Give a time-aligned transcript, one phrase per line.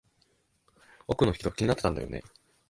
[1.05, 2.23] 奥の引き戸、気になってたんだよね。